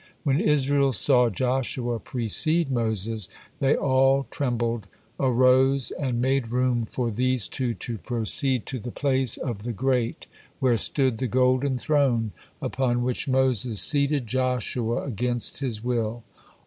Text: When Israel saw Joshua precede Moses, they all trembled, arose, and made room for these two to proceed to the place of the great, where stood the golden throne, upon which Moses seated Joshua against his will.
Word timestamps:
When 0.23 0.39
Israel 0.39 0.93
saw 0.93 1.29
Joshua 1.29 1.99
precede 1.99 2.71
Moses, 2.71 3.29
they 3.59 3.75
all 3.75 4.25
trembled, 4.31 4.87
arose, 5.19 5.91
and 5.91 6.19
made 6.19 6.47
room 6.47 6.87
for 6.89 7.11
these 7.11 7.47
two 7.47 7.75
to 7.75 7.99
proceed 7.99 8.65
to 8.65 8.79
the 8.79 8.89
place 8.89 9.37
of 9.37 9.61
the 9.61 9.73
great, 9.73 10.25
where 10.59 10.75
stood 10.77 11.19
the 11.19 11.27
golden 11.27 11.77
throne, 11.77 12.31
upon 12.63 13.03
which 13.03 13.27
Moses 13.27 13.79
seated 13.79 14.25
Joshua 14.25 15.03
against 15.03 15.59
his 15.59 15.83
will. 15.83 16.23